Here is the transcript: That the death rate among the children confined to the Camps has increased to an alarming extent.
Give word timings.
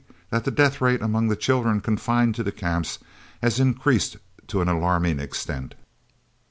That 0.31 0.45
the 0.45 0.49
death 0.49 0.81
rate 0.81 1.03
among 1.03 1.27
the 1.27 1.35
children 1.35 1.79
confined 1.79 2.33
to 2.33 2.41
the 2.43 2.51
Camps 2.51 2.97
has 3.43 3.59
increased 3.59 4.17
to 4.47 4.59
an 4.59 4.67
alarming 4.67 5.19
extent. 5.19 5.75